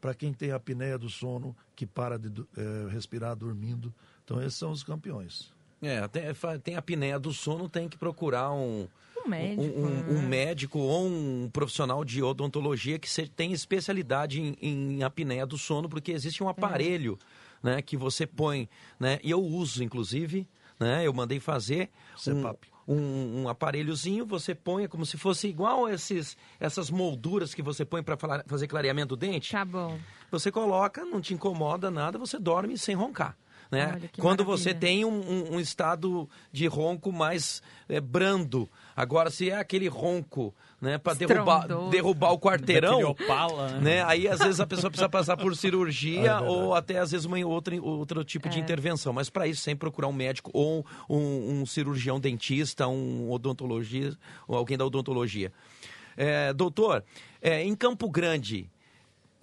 para 0.00 0.14
quem 0.14 0.32
tem 0.32 0.50
apneia 0.52 0.98
do 0.98 1.08
sono, 1.08 1.54
que 1.74 1.86
para 1.86 2.18
de 2.18 2.28
é, 2.56 2.88
respirar 2.90 3.34
dormindo. 3.36 3.92
Então, 4.24 4.40
esses 4.40 4.54
são 4.58 4.70
os 4.70 4.82
campeões. 4.82 5.52
É, 5.82 6.06
tem, 6.08 6.22
tem 6.62 6.76
apneia 6.76 7.18
do 7.18 7.32
sono, 7.32 7.68
tem 7.68 7.88
que 7.88 7.98
procurar 7.98 8.50
um, 8.52 8.88
Um 9.24 9.28
médico. 9.28 9.62
um, 9.62 9.84
um- 9.86 10.10
um 10.18 10.22
né? 10.22 10.26
médico 10.28 10.78
ou 10.78 11.06
um 11.06 11.50
profissional 11.52 12.02
de 12.04 12.22
odontologia 12.22 12.98
que 12.98 13.08
se- 13.08 13.28
tem 13.28 13.52
especialidade 13.52 14.40
em, 14.40 14.56
em 14.60 15.02
apneia 15.02 15.44
do 15.46 15.58
sono, 15.58 15.88
porque 15.88 16.12
existe 16.12 16.42
um 16.42 16.48
aparelho 16.48 17.18
né, 17.66 17.82
que 17.82 17.96
você 17.96 18.26
põe, 18.26 18.68
né, 19.00 19.18
e 19.24 19.30
eu 19.30 19.42
uso, 19.42 19.82
inclusive, 19.82 20.46
né, 20.78 21.04
eu 21.06 21.12
mandei 21.12 21.40
fazer 21.40 21.90
um, 22.28 22.40
CPAP. 22.42 22.68
um, 22.86 23.42
um 23.42 23.48
aparelhozinho, 23.48 24.24
você 24.24 24.54
põe 24.54 24.84
é 24.84 24.88
como 24.88 25.04
se 25.04 25.16
fosse 25.18 25.48
igual 25.48 25.88
esses, 25.88 26.36
essas 26.60 26.90
molduras 26.90 27.52
que 27.54 27.62
você 27.62 27.84
põe 27.84 28.02
para 28.02 28.16
fazer 28.46 28.68
clareamento 28.68 29.16
do 29.16 29.16
dente. 29.16 29.50
Tá 29.50 29.64
bom. 29.64 29.98
Você 30.30 30.52
coloca, 30.52 31.04
não 31.04 31.20
te 31.20 31.34
incomoda 31.34 31.90
nada, 31.90 32.18
você 32.18 32.38
dorme 32.38 32.78
sem 32.78 32.94
roncar. 32.94 33.36
Né? 33.68 33.86
Olha, 33.96 34.10
Quando 34.18 34.44
maravilha. 34.44 34.44
você 34.70 34.72
tem 34.74 35.04
um, 35.04 35.08
um- 35.28 35.54
um 35.56 35.60
estado 35.60 36.28
de 36.52 36.68
ronco 36.68 37.10
mais 37.10 37.60
é, 37.88 38.00
brando. 38.00 38.70
Agora, 38.96 39.30
se 39.30 39.50
é 39.50 39.56
aquele 39.56 39.88
ronco 39.88 40.54
né, 40.80 40.96
para 40.96 41.12
derrubar, 41.12 41.68
derrubar 41.90 42.32
o 42.32 42.38
quarteirão, 42.38 43.10
Opala, 43.10 43.72
né? 43.72 43.80
né? 43.80 44.04
Aí 44.04 44.26
às 44.26 44.38
vezes 44.38 44.58
a 44.58 44.66
pessoa 44.66 44.90
precisa 44.90 45.08
passar 45.08 45.36
por 45.36 45.54
cirurgia 45.54 46.30
É 46.32 46.40
ou 46.40 46.74
até 46.74 46.98
às 46.98 47.10
vezes 47.10 47.26
uma 47.26 47.38
outra, 47.46 47.78
outro 47.80 48.24
tipo 48.24 48.48
de 48.48 48.58
É. 48.58 48.60
intervenção. 48.62 49.12
Mas 49.12 49.28
para 49.28 49.46
isso, 49.46 49.60
sempre 49.60 49.80
procurar 49.80 50.08
um 50.08 50.12
médico 50.14 50.50
ou 50.54 50.84
um, 51.10 51.60
um 51.60 51.66
cirurgião 51.66 52.18
dentista, 52.18 52.88
um 52.88 53.30
odontologista 53.30 54.18
ou 54.48 54.56
alguém 54.56 54.78
da 54.78 54.86
odontologia. 54.86 55.52
É, 56.16 56.52
doutor, 56.54 57.04
é, 57.42 57.62
em 57.62 57.74
Campo 57.74 58.08
Grande, 58.10 58.70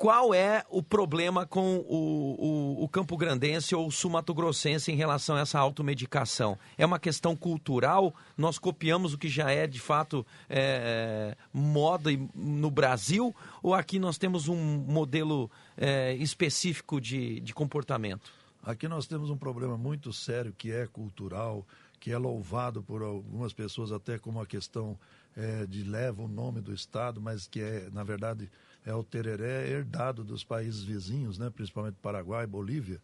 qual 0.03 0.33
é 0.33 0.65
o 0.69 0.83
problema 0.83 1.45
com 1.45 1.77
o, 1.77 2.35
o, 2.37 2.83
o 2.83 2.89
Campo 2.89 3.15
Grandense 3.15 3.73
ou 3.73 3.87
o 3.87 3.91
Sumato-Grossense 3.91 4.91
em 4.91 4.97
relação 4.97 5.37
a 5.37 5.39
essa 5.39 5.57
automedicação? 5.57 6.59
É 6.77 6.85
uma 6.85 6.99
questão 6.99 7.37
cultural? 7.37 8.13
Nós 8.37 8.59
copiamos 8.59 9.13
o 9.13 9.17
que 9.17 9.29
já 9.29 9.49
é, 9.49 9.65
de 9.65 9.79
fato, 9.79 10.25
é, 10.49 11.37
moda 11.53 12.11
e- 12.11 12.19
no 12.35 12.69
Brasil? 12.69 13.33
Ou 13.61 13.73
aqui 13.73 13.97
nós 13.97 14.17
temos 14.17 14.49
um 14.49 14.57
modelo 14.57 15.49
é, 15.77 16.13
específico 16.15 16.99
de, 16.99 17.39
de 17.39 17.53
comportamento? 17.53 18.29
Aqui 18.61 18.89
nós 18.89 19.07
temos 19.07 19.29
um 19.29 19.37
problema 19.37 19.77
muito 19.77 20.11
sério 20.11 20.53
que 20.57 20.69
é 20.69 20.85
cultural, 20.85 21.65
que 21.97 22.11
é 22.11 22.17
louvado 22.17 22.83
por 22.83 23.01
algumas 23.01 23.53
pessoas 23.53 23.93
até 23.93 24.19
como 24.19 24.39
uma 24.39 24.45
questão 24.45 24.99
eh, 25.35 25.65
de 25.65 25.83
leva 25.83 26.21
o 26.21 26.27
nome 26.27 26.61
do 26.61 26.73
Estado, 26.73 27.21
mas 27.21 27.47
que 27.47 27.61
é, 27.61 27.89
na 27.91 28.03
verdade, 28.03 28.51
é 28.85 28.93
o 28.93 29.03
tereré 29.03 29.69
herdado 29.69 30.23
dos 30.23 30.43
países 30.43 30.83
vizinhos, 30.83 31.37
né, 31.37 31.49
principalmente 31.49 31.95
Paraguai 32.01 32.43
e 32.43 32.47
Bolívia, 32.47 33.01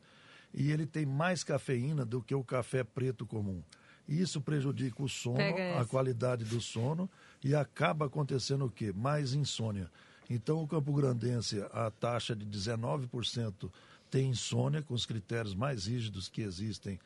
e 0.54 0.72
ele 0.72 0.86
tem 0.86 1.06
mais 1.06 1.44
cafeína 1.44 2.06
do 2.06 2.22
que 2.22 2.34
o 2.34 2.44
café 2.44 2.84
preto 2.84 3.26
comum. 3.26 3.64
E 4.08 4.20
Isso 4.20 4.42
prejudica 4.42 5.04
o 5.04 5.08
sono, 5.08 5.40
a 5.80 5.86
qualidade 5.86 6.44
do 6.44 6.60
sono 6.60 7.08
e 7.44 7.54
acaba 7.54 8.08
acontecendo 8.08 8.66
o 8.66 8.70
quê? 8.70 8.92
Mais 8.92 9.34
insônia. 9.34 9.90
Então, 10.28 10.64
o 10.64 10.68
Campo 10.68 10.92
Grandense, 10.94 11.64
a 11.72 11.92
taxa 11.92 12.36
de 12.36 12.44
19% 12.46 13.72
tem 14.10 14.30
insônia, 14.30 14.82
com 14.82 14.96
os 14.96 15.06
critérios 15.06 15.54
mais 15.54 15.86
rígidos 15.86 16.28
que 16.28 16.42
existem 16.42 17.00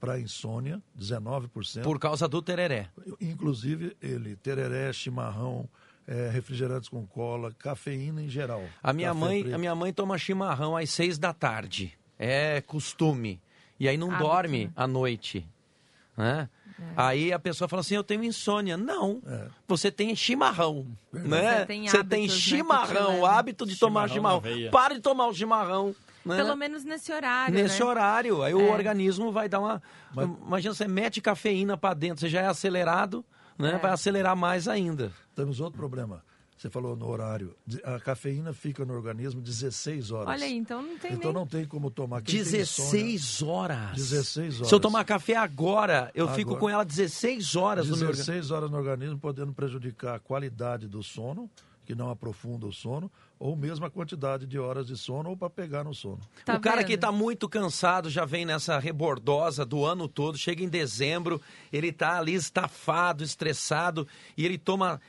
para 0.00 0.18
insônia, 0.18 0.82
19%. 0.98 1.82
Por 1.82 1.98
causa 1.98 2.26
do 2.26 2.42
tereré. 2.42 2.88
Inclusive, 3.20 3.96
ele, 4.02 4.34
tereré, 4.36 4.92
chimarrão, 4.92 5.68
eh, 6.08 6.30
refrigerantes 6.32 6.88
com 6.88 7.06
cola, 7.06 7.52
cafeína 7.58 8.22
em 8.22 8.28
geral. 8.28 8.62
A 8.82 8.92
minha, 8.92 9.12
mãe, 9.12 9.42
preto. 9.42 9.54
a 9.54 9.58
minha 9.58 9.74
mãe 9.74 9.92
toma 9.92 10.16
chimarrão 10.18 10.74
às 10.76 10.88
seis 10.90 11.18
da 11.18 11.32
tarde. 11.34 11.92
É 12.18 12.60
costume. 12.62 13.40
E 13.78 13.86
aí 13.88 13.96
não 13.96 14.08
Hábito, 14.10 14.24
dorme 14.24 14.64
né? 14.66 14.72
à 14.74 14.86
noite. 14.86 15.46
Né? 16.16 16.48
Aí 16.96 17.32
a 17.32 17.38
pessoa 17.38 17.68
fala 17.68 17.80
assim, 17.80 17.94
eu 17.94 18.02
tenho 18.02 18.24
insônia. 18.24 18.76
Não, 18.76 19.20
É. 19.26 19.46
você 19.68 19.90
tem 19.90 20.14
chimarrão. 20.16 20.86
Né? 21.12 21.58
Você 21.60 21.66
tem 21.66 21.86
Você 21.88 21.96
hábitos, 21.98 22.08
tem 22.18 22.22
né, 22.26 22.34
chimarrão, 22.34 23.08
o 23.10 23.12
levam. 23.14 23.26
hábito 23.26 23.66
de 23.66 23.76
tomar 23.76 24.08
Chimarrão 24.08 24.40
chimarrão. 24.40 24.40
na 24.40 24.56
veia. 24.56 24.70
Para 24.70 24.94
de 24.94 25.00
tomar 25.00 25.26
o 25.26 25.34
chimarrão. 25.34 25.94
Né? 26.24 26.36
Pelo 26.36 26.56
menos 26.56 26.84
nesse 26.84 27.12
horário, 27.12 27.54
Nesse 27.54 27.80
né? 27.80 27.86
horário. 27.86 28.42
Aí 28.42 28.52
o 28.54 28.60
É. 28.60 28.70
organismo 28.70 29.30
vai 29.32 29.48
dar 29.48 29.60
uma... 29.60 29.82
Imagina, 30.46 30.74
você 30.74 30.86
mete 30.88 31.20
cafeína 31.20 31.76
para 31.76 31.94
dentro, 31.94 32.20
você 32.20 32.28
já 32.28 32.40
é 32.42 32.46
acelerado, 32.46 33.24
né? 33.58 33.72
É. 33.74 33.78
vai 33.78 33.90
acelerar 33.90 34.36
mais 34.36 34.68
ainda. 34.68 35.12
Temos 35.34 35.60
outro 35.60 35.78
problema. 35.78 36.22
Você 36.56 36.68
falou 36.68 36.96
no 36.96 37.06
horário. 37.06 37.54
A 37.84 38.00
cafeína 38.00 38.52
fica 38.52 38.84
no 38.84 38.92
organismo 38.92 39.40
16 39.40 40.10
horas. 40.10 40.28
Olha 40.28 40.44
aí, 40.44 40.56
então 40.56 40.82
não 40.82 40.98
tem 40.98 41.12
Então 41.12 41.32
nem... 41.32 41.40
não 41.40 41.46
tem 41.46 41.64
como 41.64 41.88
tomar. 41.88 42.20
Quem 42.20 42.34
tem 42.42 42.60
insônia- 42.62 42.64
16 43.02 43.42
horas. 43.44 43.94
16 43.94 44.54
Se 44.54 44.60
eu 44.62 44.66
horas. 44.66 44.80
tomar 44.80 45.04
café 45.04 45.36
agora, 45.36 46.10
eu 46.16 46.26
fico 46.34 46.50
Agora. 46.50 46.60
com 46.60 46.68
ela 46.68 46.84
16 46.84 47.54
horas 47.54 47.86
no 47.88 47.96
meu 47.96 48.08
organismo. 48.08 48.32
16 48.32 48.50
horas 48.50 48.70
no 48.72 48.76
organismo, 48.76 49.18
podendo 49.20 49.52
prejudicar 49.52 50.16
a 50.16 50.18
qualidade 50.18 50.88
do 50.88 51.00
sono, 51.00 51.48
que 51.88 51.94
não 51.94 52.10
aprofunda 52.10 52.66
o 52.66 52.72
sono, 52.72 53.10
ou 53.38 53.56
mesmo 53.56 53.86
a 53.86 53.90
quantidade 53.90 54.46
de 54.46 54.58
horas 54.58 54.86
de 54.86 54.94
sono, 54.94 55.30
ou 55.30 55.36
para 55.38 55.48
pegar 55.48 55.84
no 55.84 55.94
sono. 55.94 56.20
Tá 56.44 56.54
o 56.54 56.60
cara 56.60 56.76
vendo? 56.76 56.86
que 56.88 56.92
está 56.92 57.10
muito 57.10 57.48
cansado 57.48 58.10
já 58.10 58.26
vem 58.26 58.44
nessa 58.44 58.78
rebordosa 58.78 59.64
do 59.64 59.86
ano 59.86 60.06
todo, 60.06 60.36
chega 60.36 60.62
em 60.62 60.68
dezembro, 60.68 61.40
ele 61.72 61.90
tá 61.90 62.18
ali 62.18 62.34
estafado, 62.34 63.24
estressado, 63.24 64.06
e 64.36 64.44
ele 64.44 64.58
toma 64.58 65.00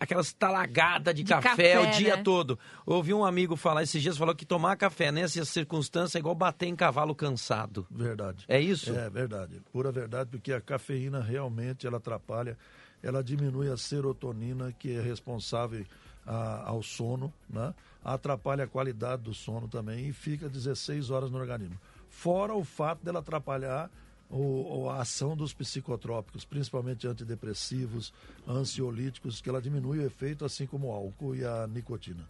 aquelas 0.00 0.32
talagadas 0.32 1.14
de, 1.14 1.22
De 1.22 1.30
café, 1.30 1.50
café, 1.50 1.78
o 1.78 1.90
dia 1.92 2.16
né? 2.16 2.22
todo. 2.24 2.58
Ouvi 2.84 3.14
um 3.14 3.24
amigo 3.24 3.54
falar 3.54 3.84
esses 3.84 4.02
dias, 4.02 4.18
falou 4.18 4.34
que 4.34 4.44
tomar 4.44 4.76
café 4.76 5.12
nessa 5.12 5.44
circunstância 5.44 6.18
é 6.18 6.20
igual 6.20 6.34
bater 6.34 6.66
em 6.66 6.74
cavalo 6.74 7.14
cansado. 7.14 7.86
Verdade. 7.88 8.44
É 8.48 8.60
isso? 8.60 8.92
É 8.92 9.08
verdade. 9.08 9.62
Pura 9.72 9.92
verdade, 9.92 10.30
porque 10.30 10.52
a 10.52 10.60
cafeína 10.60 11.20
realmente 11.20 11.86
ela 11.86 11.98
atrapalha, 11.98 12.58
ela 13.00 13.22
diminui 13.22 13.70
a 13.70 13.76
serotonina, 13.76 14.72
que 14.72 14.96
é 14.96 15.00
responsável 15.00 15.86
a- 16.26 16.62
ao 16.68 16.82
sono, 16.82 17.32
né? 17.48 17.74
atrapalha 18.04 18.64
a 18.64 18.66
qualidade 18.66 19.22
do 19.22 19.32
sono 19.32 19.66
também 19.66 20.08
e 20.08 20.12
fica 20.12 20.48
16 20.48 21.10
horas 21.10 21.30
no 21.30 21.38
organismo. 21.38 21.78
Fora 22.10 22.54
o 22.54 22.62
fato 22.62 23.02
dela 23.04 23.20
atrapalhar 23.20 23.90
o, 24.30 24.88
a 24.90 25.00
ação 25.00 25.36
dos 25.36 25.52
psicotrópicos, 25.52 26.44
principalmente 26.44 27.06
antidepressivos, 27.06 28.12
ansiolíticos, 28.48 29.40
que 29.40 29.48
ela 29.48 29.60
diminui 29.60 29.98
o 29.98 30.06
efeito, 30.06 30.44
assim 30.44 30.66
como 30.66 30.88
o 30.88 30.92
álcool 30.92 31.34
e 31.34 31.44
a 31.44 31.66
nicotina. 31.66 32.24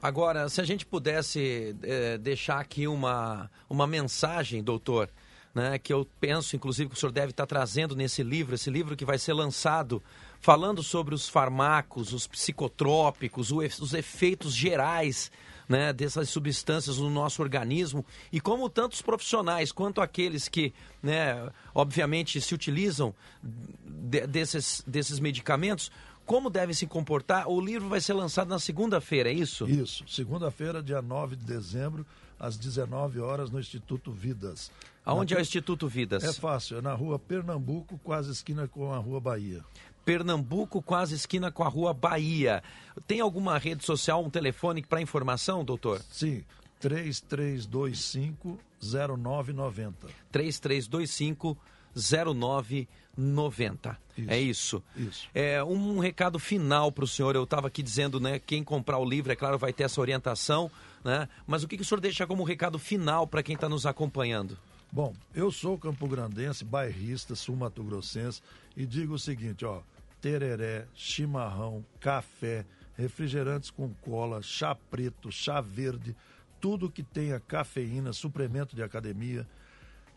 Agora, 0.00 0.48
se 0.48 0.60
a 0.60 0.64
gente 0.64 0.84
pudesse 0.84 1.76
eh, 1.82 2.18
deixar 2.18 2.58
aqui 2.60 2.88
uma, 2.88 3.48
uma 3.70 3.86
mensagem, 3.86 4.62
doutor, 4.62 5.08
né, 5.54 5.78
que 5.78 5.92
eu 5.92 6.06
penso, 6.20 6.56
inclusive, 6.56 6.90
que 6.90 6.96
o 6.96 6.98
senhor 6.98 7.12
deve 7.12 7.30
estar 7.30 7.46
trazendo 7.46 7.94
nesse 7.94 8.22
livro, 8.22 8.54
esse 8.54 8.68
livro 8.68 8.96
que 8.96 9.04
vai 9.04 9.16
ser 9.18 9.32
lançado 9.32 10.02
falando 10.42 10.82
sobre 10.82 11.14
os 11.14 11.28
farmacos, 11.28 12.12
os 12.12 12.26
psicotrópicos, 12.26 13.52
os 13.52 13.94
efeitos 13.94 14.52
gerais 14.52 15.30
né, 15.68 15.92
dessas 15.92 16.28
substâncias 16.28 16.98
no 16.98 17.08
nosso 17.08 17.40
organismo 17.40 18.04
e 18.32 18.40
como 18.40 18.68
tantos 18.68 19.00
profissionais 19.00 19.70
quanto 19.70 20.00
aqueles 20.00 20.48
que, 20.48 20.74
né, 21.00 21.48
obviamente, 21.72 22.40
se 22.40 22.54
utilizam 22.54 23.14
de, 23.40 24.26
desses, 24.26 24.82
desses 24.84 25.20
medicamentos, 25.20 25.92
como 26.26 26.50
devem 26.50 26.74
se 26.74 26.88
comportar. 26.88 27.48
O 27.48 27.60
livro 27.60 27.88
vai 27.88 28.00
ser 28.00 28.14
lançado 28.14 28.48
na 28.48 28.58
segunda-feira, 28.58 29.30
é 29.30 29.32
isso? 29.32 29.70
Isso, 29.70 30.04
segunda-feira, 30.08 30.82
dia 30.82 31.00
9 31.00 31.36
de 31.36 31.44
dezembro, 31.44 32.04
às 32.36 32.56
19 32.56 33.20
horas, 33.20 33.48
no 33.48 33.60
Instituto 33.60 34.10
Vidas. 34.10 34.72
Aonde 35.04 35.34
na... 35.34 35.38
é 35.38 35.40
o 35.40 35.42
Instituto 35.42 35.86
Vidas? 35.86 36.24
É 36.24 36.32
fácil, 36.32 36.78
é 36.78 36.82
na 36.82 36.94
rua 36.94 37.16
Pernambuco, 37.16 37.98
quase 38.02 38.32
esquina 38.32 38.66
com 38.66 38.92
a 38.92 38.98
rua 38.98 39.20
Bahia. 39.20 39.64
Pernambuco, 40.04 40.82
quase 40.82 41.14
esquina 41.14 41.50
com 41.50 41.62
a 41.62 41.68
rua 41.68 41.94
Bahia. 41.94 42.62
Tem 43.06 43.20
alguma 43.20 43.56
rede 43.58 43.84
social, 43.84 44.24
um 44.24 44.30
telefone 44.30 44.82
para 44.82 45.00
informação, 45.00 45.64
doutor? 45.64 46.02
Sim, 46.10 46.44
3325 46.80 48.58
0990. 48.82 50.08
3325 50.30 51.56
0990. 51.94 53.98
Isso, 54.16 54.30
é 54.30 54.40
isso. 54.40 54.82
Isso. 54.96 55.28
É 55.34 55.62
um 55.62 55.98
recado 55.98 56.38
final 56.38 56.90
para 56.90 57.04
o 57.04 57.08
senhor. 57.08 57.36
Eu 57.36 57.44
estava 57.44 57.68
aqui 57.68 57.82
dizendo, 57.82 58.18
né? 58.18 58.38
Quem 58.38 58.64
comprar 58.64 58.98
o 58.98 59.04
livro, 59.04 59.32
é 59.32 59.36
claro, 59.36 59.58
vai 59.58 59.72
ter 59.72 59.84
essa 59.84 60.00
orientação, 60.00 60.70
né? 61.04 61.28
Mas 61.46 61.62
o 61.62 61.68
que, 61.68 61.76
que 61.76 61.82
o 61.82 61.84
senhor 61.84 62.00
deixa 62.00 62.26
como 62.26 62.42
recado 62.42 62.78
final 62.78 63.26
para 63.26 63.42
quem 63.42 63.54
está 63.54 63.68
nos 63.68 63.86
acompanhando? 63.86 64.58
Bom, 64.94 65.14
eu 65.34 65.50
sou 65.50 65.78
campograndense, 65.78 66.66
bairrista, 66.66 67.34
sul-mato-grossense 67.34 68.42
e 68.76 68.84
digo 68.84 69.14
o 69.14 69.18
seguinte, 69.18 69.64
ó, 69.64 69.80
tereré, 70.20 70.86
chimarrão, 70.92 71.82
café, 71.98 72.66
refrigerantes 72.94 73.70
com 73.70 73.88
cola, 74.02 74.42
chá 74.42 74.74
preto, 74.74 75.32
chá 75.32 75.62
verde, 75.62 76.14
tudo 76.60 76.90
que 76.90 77.02
tenha 77.02 77.40
cafeína, 77.40 78.12
suplemento 78.12 78.76
de 78.76 78.82
academia, 78.82 79.48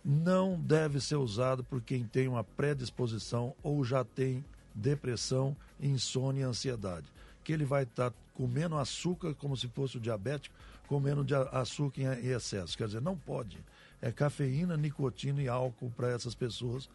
não 0.04 0.60
deve 0.60 1.00
ser 1.00 1.16
usado 1.16 1.64
por 1.64 1.82
quem 1.82 2.04
tem 2.04 2.28
uma 2.28 2.44
predisposição 2.44 3.56
ou 3.64 3.82
já 3.86 4.04
tem 4.04 4.44
depressão, 4.74 5.56
insônia 5.80 6.42
e 6.42 6.44
ansiedade. 6.44 7.08
Que 7.46 7.54
ele 7.54 7.64
vai 7.64 7.84
estar 7.84 8.12
tá 8.12 8.18
comendo 8.34 8.76
açúcar 8.76 9.34
como 9.36 9.56
se 9.56 9.70
fosse 9.70 9.96
o 9.96 10.02
diabético, 10.02 10.54
comendo 10.86 11.26
açúcar 11.54 12.20
em 12.20 12.28
excesso. 12.28 12.78
Quer 12.78 12.88
dizer, 12.88 13.02
não 13.02 13.16
pode 13.16 13.58
é 14.06 14.12
cafeína, 14.12 14.78
nicotina 14.78 15.42
e 15.42 15.48
álcool 15.48 15.92
para 15.98 16.12
essas 16.12 16.36
pessoas 16.36 16.88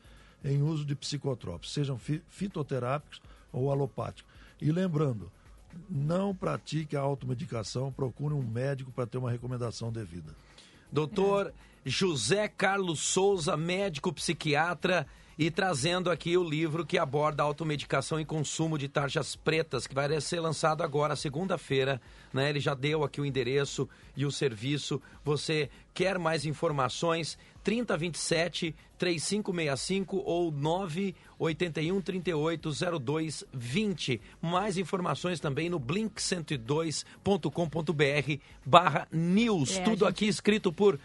em 0.45 0.62
uso 0.62 0.85
de 0.85 0.95
psicotrópicos, 0.95 1.73
sejam 1.73 1.99
fitoterápicos 2.29 3.21
ou 3.52 3.69
alopáticos. 3.69 4.33
E 4.61 4.71
lembrando, 4.71 5.31
não 5.88 6.33
pratique 6.33 6.97
a 6.97 7.00
automedicação, 7.00 7.90
procure 7.90 8.33
um 8.33 8.43
médico 8.43 8.93
para 8.93 9.09
ter 9.09 9.19
uma 9.19 9.29
recomendação 9.29 9.90
devida. 9.90 10.33
Doutor 10.93 11.52
José 11.85 12.47
Carlos 12.47 13.00
Souza, 13.00 13.57
médico 13.57 14.12
psiquiatra, 14.12 15.05
e 15.40 15.50
trazendo 15.50 16.11
aqui 16.11 16.37
o 16.37 16.44
livro 16.44 16.85
que 16.85 16.99
aborda 16.99 17.42
automedicação 17.42 18.20
e 18.20 18.26
consumo 18.26 18.76
de 18.76 18.88
tarjas 18.88 19.35
pretas, 19.35 19.87
que 19.87 19.94
vai 19.94 20.20
ser 20.20 20.38
lançado 20.38 20.82
agora, 20.82 21.16
segunda-feira. 21.16 21.99
Né? 22.30 22.50
Ele 22.50 22.61
já 22.61 22.75
deu 22.75 23.02
aqui 23.02 23.23
o 23.23 23.25
endereço 23.25 23.88
e 24.14 24.26
o 24.26 24.30
serviço. 24.30 25.00
Você 25.25 25.70
quer 25.94 26.18
mais 26.18 26.44
informações? 26.44 27.38
3027 27.64 28.75
3565 28.99 30.18
ou 30.18 30.52
981 30.52 32.02
38 32.02 32.70
0220. 33.00 34.20
Mais 34.42 34.76
informações 34.76 35.40
também 35.40 35.70
no 35.70 35.80
blink102.com.br 35.80 38.42
barra 38.64 39.09
news. 39.11 39.78
É, 39.78 39.82
Tudo 39.82 40.00
gente... 40.00 40.09
aqui 40.09 40.28
escrito 40.28 40.70
por 40.70 41.00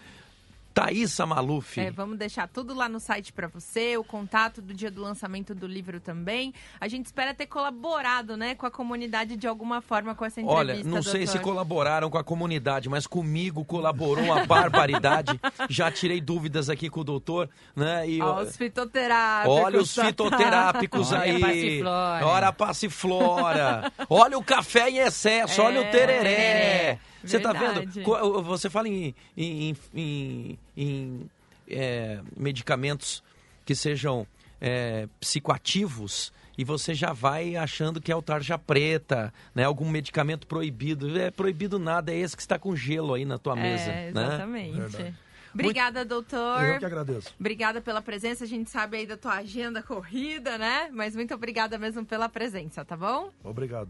Thaisa 0.75 1.25
Maluf. 1.25 1.79
É, 1.79 1.89
vamos 1.89 2.17
deixar 2.17 2.49
tudo 2.49 2.73
lá 2.73 2.89
no 2.89 2.99
site 2.99 3.31
para 3.31 3.47
você, 3.47 3.95
o 3.95 4.03
contato 4.03 4.61
do 4.61 4.73
dia 4.73 4.91
do 4.91 5.01
lançamento 5.01 5.55
do 5.55 5.65
livro 5.65 6.01
também. 6.01 6.53
A 6.81 6.89
gente 6.89 7.05
espera 7.05 7.33
ter 7.33 7.47
colaborado, 7.47 8.35
né, 8.35 8.55
com 8.55 8.65
a 8.65 8.71
comunidade 8.71 9.37
de 9.37 9.47
alguma 9.47 9.79
forma 9.79 10.13
com 10.13 10.25
essa 10.25 10.41
entrevista. 10.41 10.73
Olha, 10.73 10.83
não 10.83 11.01
sei 11.01 11.25
se 11.25 11.39
colaboraram 11.39 12.09
com 12.09 12.17
a 12.17 12.23
comunidade, 12.25 12.89
mas 12.89 13.07
comigo 13.07 13.63
colaborou 13.63 14.25
uma 14.25 14.45
barbaridade. 14.45 15.39
Já 15.69 15.89
tirei 15.89 16.19
dúvidas 16.19 16.69
aqui 16.69 16.89
com 16.89 16.99
o 16.99 17.03
doutor, 17.05 17.49
né? 17.73 18.09
E 18.09 18.21
Olha 18.21 18.43
os 18.43 18.57
fitoterápicos. 18.57 19.57
Olha 19.57 19.79
os 19.79 19.95
fitoterápicos 19.95 21.13
aí. 21.15 21.31
Olha 21.31 21.37
a 21.37 21.47
passiflora. 21.47 22.27
Olha 22.27 22.47
a 22.47 22.53
passiflora. 22.53 23.93
olha 24.09 24.37
o 24.37 24.43
café 24.43 24.89
em 24.89 24.97
excesso, 24.97 25.61
é, 25.61 25.63
olha 25.63 25.81
o 25.81 25.89
tereré. 25.89 26.31
É. 26.33 26.99
Você 27.25 27.37
está 27.37 27.53
vendo? 27.53 28.43
Você 28.43 28.69
fala 28.69 28.87
em, 28.87 29.15
em, 29.35 29.75
em, 29.93 30.59
em 30.75 31.29
é, 31.67 32.19
medicamentos 32.37 33.23
que 33.65 33.75
sejam 33.75 34.27
é, 34.61 35.07
psicoativos 35.19 36.31
e 36.57 36.63
você 36.63 36.93
já 36.93 37.11
vai 37.11 37.55
achando 37.55 37.99
que 37.99 38.11
é 38.11 38.15
o 38.15 38.21
tarja 38.21 38.57
preta, 38.57 39.33
né? 39.53 39.63
Algum 39.63 39.89
medicamento 39.89 40.47
proibido. 40.47 41.19
É 41.19 41.29
proibido 41.29 41.77
nada, 41.77 42.13
é 42.13 42.17
esse 42.17 42.35
que 42.35 42.41
está 42.41 42.57
com 42.57 42.75
gelo 42.75 43.13
aí 43.13 43.25
na 43.25 43.37
tua 43.37 43.57
é, 43.59 43.61
mesa. 43.61 43.87
Né? 43.87 44.09
Exatamente. 44.09 44.97
Né? 44.97 45.13
Obrigada, 45.53 46.03
doutor. 46.03 46.63
Eu 46.63 46.79
que 46.79 46.85
agradeço. 46.85 47.33
Obrigada 47.39 47.81
pela 47.81 48.01
presença. 48.01 48.43
A 48.43 48.47
gente 48.47 48.69
sabe 48.69 48.97
aí 48.97 49.07
da 49.07 49.15
tua 49.15 49.35
agenda 49.35 49.81
corrida, 49.81 50.57
né? 50.57 50.89
Mas 50.91 51.15
muito 51.15 51.33
obrigada 51.33 51.77
mesmo 51.77 52.05
pela 52.05 52.27
presença, 52.27 52.83
tá 52.83 52.97
bom? 52.97 53.31
Obrigado. 53.43 53.89